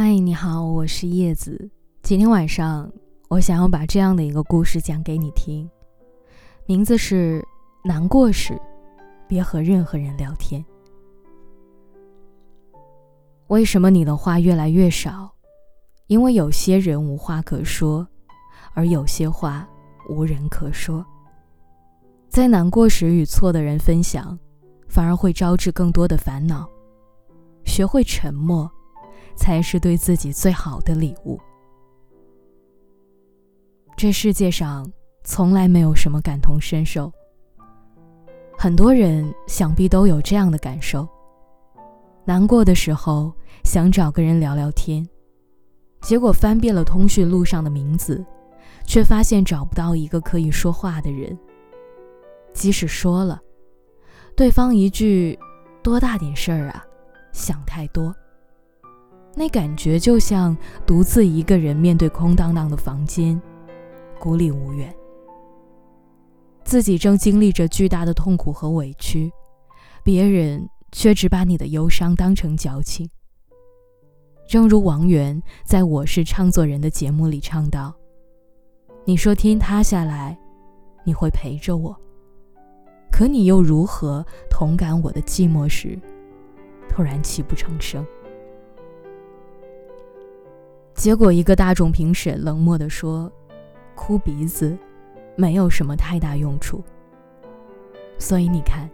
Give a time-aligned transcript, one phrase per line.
[0.00, 1.68] 嗨，你好，我是叶子。
[2.02, 2.88] 今天晚上，
[3.26, 5.68] 我想要把这样的一个故事讲给你听，
[6.66, 7.44] 名字是
[7.82, 8.56] “难过时，
[9.26, 10.64] 别和任何人聊天”。
[13.48, 15.28] 为什么你的话越来越少？
[16.06, 18.06] 因为有些人无话可说，
[18.74, 19.68] 而有些话
[20.08, 21.04] 无人可说。
[22.28, 24.38] 在难过时与错的人分享，
[24.86, 26.70] 反而会招致更多的烦恼。
[27.64, 28.70] 学会沉默。
[29.38, 31.38] 才是对自己最好的礼物。
[33.96, 34.90] 这世界上
[35.24, 37.10] 从来没有什么感同身受。
[38.58, 41.08] 很多人想必都有这样的感受：
[42.24, 43.32] 难过的时候
[43.64, 45.08] 想找个人聊聊天，
[46.00, 48.24] 结果翻遍了通讯录上的名字，
[48.84, 51.38] 却发现找不到一个可以说话的人。
[52.52, 53.40] 即使说了，
[54.36, 55.38] 对方一句
[55.82, 56.84] “多大点事儿啊，
[57.32, 58.14] 想太多”。
[59.38, 63.40] 那感觉就像独自一个人面对空荡荡的房间，
[64.18, 64.92] 孤立无援。
[66.64, 69.30] 自己正经历着巨大的痛苦和委屈，
[70.02, 73.08] 别人却只把你的忧伤当成矫情。
[74.48, 77.94] 正如王源在我是唱作人的节目里唱道
[79.06, 80.36] ：“你说天塌下来，
[81.04, 81.96] 你会陪着我，
[83.12, 85.96] 可你又如何同感我的寂寞时，
[86.88, 88.04] 突然泣不成声？”
[90.98, 93.30] 结果，一个大众评审冷漠地说
[93.94, 94.76] ：“哭鼻子，
[95.36, 96.82] 没有什么太大用处。”
[98.18, 98.90] 所以你看，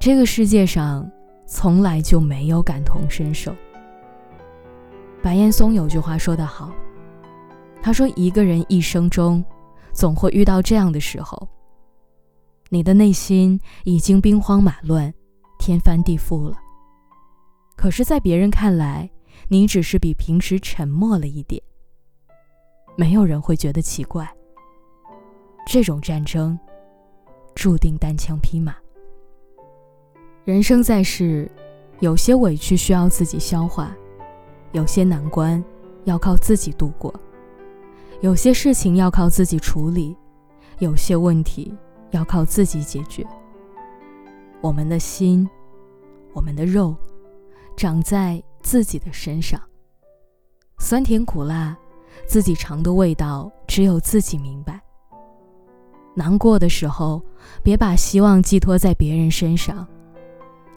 [0.00, 1.08] 这个世界上
[1.46, 3.54] 从来就没有感同身受。
[5.22, 6.72] 白岩松有句话说得好，
[7.80, 9.42] 他说：“一个人一生中，
[9.92, 11.48] 总会遇到这样的时候，
[12.70, 15.14] 你的内心已经兵荒马乱、
[15.60, 16.56] 天翻地覆了，
[17.76, 19.08] 可是，在别人看来，”
[19.48, 21.62] 你只是比平时沉默了一点，
[22.96, 24.28] 没有人会觉得奇怪。
[25.66, 26.58] 这种战争
[27.54, 28.74] 注定单枪匹马。
[30.44, 31.50] 人生在世，
[32.00, 33.94] 有些委屈需要自己消化，
[34.72, 35.62] 有些难关
[36.04, 37.12] 要靠自己度过，
[38.20, 40.16] 有些事情要靠自己处理，
[40.78, 41.74] 有些问题
[42.10, 43.26] 要靠自己解决。
[44.62, 45.48] 我们的心，
[46.32, 46.96] 我们的肉，
[47.76, 48.42] 长在。
[48.64, 49.60] 自己的身上，
[50.78, 51.76] 酸甜苦辣，
[52.26, 54.80] 自己尝的味道只有自己明白。
[56.16, 57.22] 难过的时候，
[57.62, 59.86] 别把希望寄托在别人身上，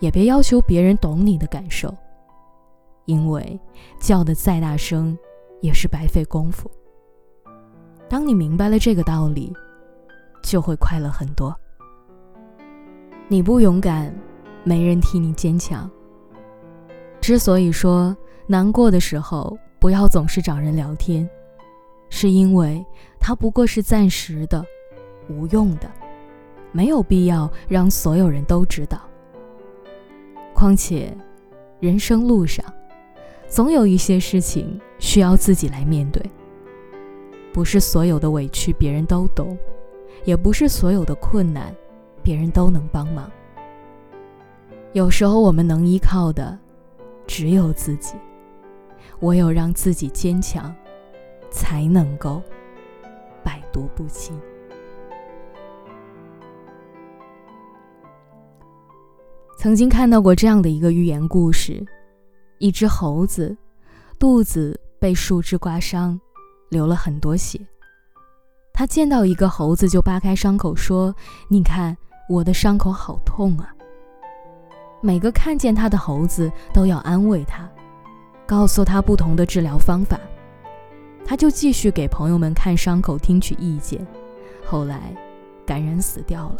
[0.00, 1.94] 也别要求别人懂你的感受，
[3.04, 3.58] 因为
[4.00, 5.16] 叫的再大声，
[5.60, 6.68] 也是白费功夫。
[8.10, 9.54] 当你明白了这个道理，
[10.42, 11.56] 就会快乐很多。
[13.28, 14.12] 你不勇敢，
[14.64, 15.88] 没人替你坚强。
[17.26, 18.16] 之所以说
[18.46, 21.28] 难过的时候不要总是找人聊天，
[22.08, 22.86] 是因为
[23.18, 24.64] 它不过是暂时的、
[25.28, 25.90] 无用的，
[26.70, 29.00] 没有必要让所有人都知道。
[30.54, 31.12] 况且，
[31.80, 32.64] 人生路上，
[33.48, 36.22] 总有一些事情需要自己来面对。
[37.52, 39.58] 不是所有的委屈别人都懂，
[40.24, 41.74] 也不是所有的困难
[42.22, 43.28] 别人都能帮忙。
[44.92, 46.56] 有时候我们能依靠的。
[47.26, 48.14] 只有自己，
[49.20, 50.74] 唯有让自己坚强，
[51.50, 52.42] 才能够
[53.42, 54.38] 百毒不侵。
[59.58, 61.84] 曾经看到过这样的一个寓言故事：
[62.58, 63.56] 一只猴子
[64.18, 66.20] 肚子被树枝刮伤，
[66.68, 67.60] 流了很多血。
[68.72, 71.14] 他见到一个猴子就扒开伤口说
[71.48, 71.96] ：“你看，
[72.28, 73.74] 我的伤口好痛啊。”
[75.06, 77.70] 每个看见他的猴子都要安慰他，
[78.44, 80.18] 告诉他不同的治疗方法。
[81.24, 84.04] 他就继续给朋友们看伤口，听取意见。
[84.66, 85.16] 后来，
[85.64, 86.56] 感染死掉了。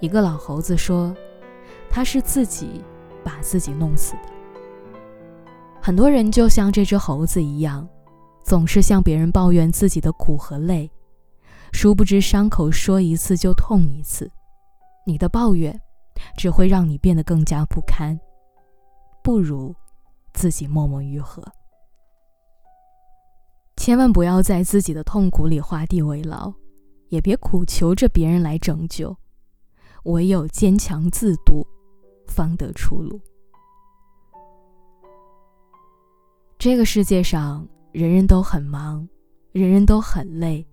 [0.00, 1.14] 一个老猴子说
[1.92, 2.82] ：“他是自己
[3.22, 4.30] 把自己弄死的。”
[5.78, 7.86] 很多人就像这只猴子一样，
[8.42, 10.90] 总是向别人抱怨自己的苦和累，
[11.70, 14.30] 殊不知伤口说一次就痛一次。
[15.04, 15.78] 你的抱怨。
[16.36, 18.18] 只会让你变得更加不堪，
[19.22, 19.74] 不如
[20.32, 21.42] 自己默默愈合。
[23.76, 26.52] 千万不要在自己的痛苦里画地为牢，
[27.08, 29.16] 也别苦求着别人来拯救，
[30.04, 31.66] 唯有坚强自渡，
[32.26, 33.20] 方得出路。
[36.58, 39.08] 这个世界上，人人都很忙，
[39.52, 40.66] 人人都很累，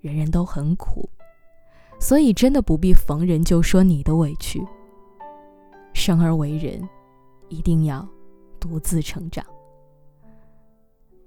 [0.00, 1.08] 人人都很苦，
[2.00, 4.60] 所以真的不必逢人就说你的委屈。
[6.00, 6.88] 生而为人，
[7.50, 8.08] 一定要
[8.58, 9.44] 独自成长。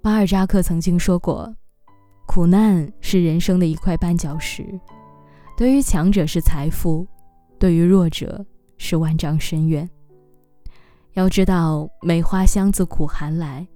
[0.02, 1.56] 巴尔扎克曾经说过
[2.25, 4.68] ：“苦难是人生的一块绊脚石，
[5.56, 7.06] 对于强者是财富，
[7.60, 8.44] 对于弱者
[8.80, 9.88] 是万丈深渊。”
[11.14, 13.68] 要知道，梅花香自苦寒来，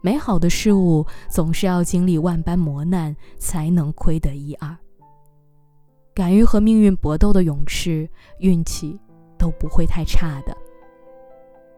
[0.00, 4.76] 美好的事物总是要经历万般磨难才能窥得一二。
[6.14, 8.08] 敢于和命运搏斗的勇士，
[8.38, 9.00] 运气
[9.38, 10.56] 都不会太差的。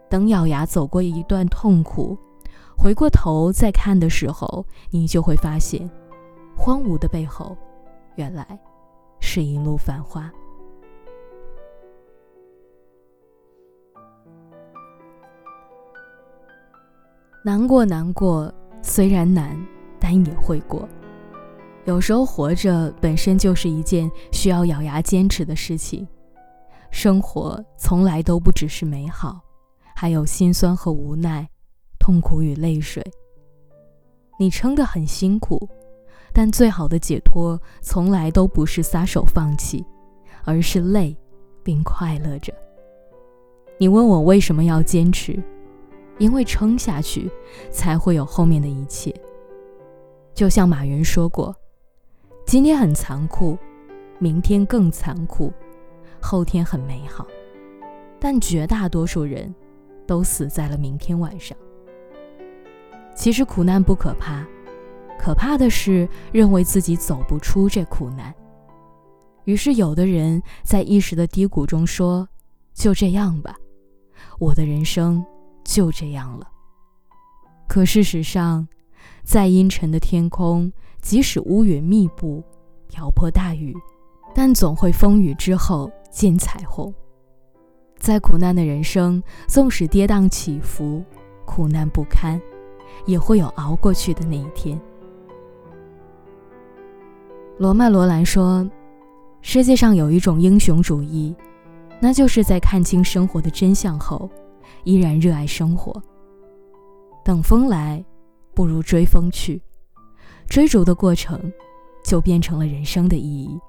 [0.09, 2.19] 等咬牙走过一段痛苦，
[2.77, 5.89] 回过头再看的时候，你就会发现，
[6.57, 7.57] 荒芜的背后，
[8.17, 8.59] 原来
[9.21, 10.29] 是一路繁花。
[17.43, 18.53] 难过，难过，
[18.83, 19.56] 虽然难，
[19.99, 20.89] 但也会过。
[21.87, 26.06] 有时候活着本身就是一件需要咬牙坚持的事情。
[26.91, 29.41] 生活从来都不只是美好，
[29.95, 31.49] 还有心酸和无奈，
[31.99, 33.05] 痛苦与泪水。
[34.39, 35.69] 你撑得很辛苦，
[36.33, 39.85] 但最好的解脱从来都不是撒手放弃，
[40.45, 41.17] 而是累，
[41.63, 42.53] 并快乐着。
[43.79, 45.43] 你问我为什么要坚持？
[46.19, 47.31] 因为撑下去，
[47.71, 49.15] 才会有后面的一切。
[50.35, 51.55] 就像马云说过
[52.45, 53.57] ：“今天很残酷，
[54.19, 55.51] 明天更残酷，
[56.20, 57.26] 后天很美好，
[58.19, 59.55] 但绝大多数人
[60.06, 61.56] 都死在了明天晚上。”
[63.14, 64.46] 其实苦难不可怕，
[65.19, 68.34] 可怕的是认为自己走不出这苦难。
[69.44, 72.28] 于是，有的人在一时的低谷中说
[72.72, 73.56] ：“就这样吧，
[74.38, 75.25] 我的人生。”
[75.62, 76.49] 就这样了。
[77.69, 78.67] 可事实上，
[79.22, 82.43] 再阴沉的天空，即使乌云密布、
[82.88, 83.76] 瓢泼大雨，
[84.43, 86.91] 但总会风雨之后见彩虹。
[87.99, 91.05] 再苦难的人生，纵使跌宕起伏、
[91.45, 92.41] 苦难不堪，
[93.05, 94.81] 也会有熬过去的那一天。
[97.59, 98.67] 罗曼·罗兰说
[99.43, 101.37] ：“世界上有一种英雄主义，
[102.01, 104.27] 那就是在看清生活的真相后。”
[104.85, 106.03] 依然热爱生活。
[107.23, 108.03] 等风来，
[108.55, 109.61] 不如追风去。
[110.49, 111.39] 追逐的过程，
[112.03, 113.61] 就变成了人生的意义。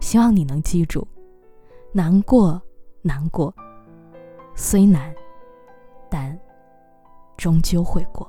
[0.00, 1.06] 希望你能记住：
[1.92, 2.60] 难过，
[3.02, 3.54] 难过，
[4.56, 5.14] 虽难，
[6.10, 6.36] 但
[7.36, 8.28] 终究会过。